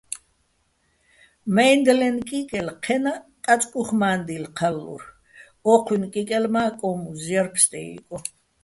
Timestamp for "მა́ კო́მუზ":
6.53-7.21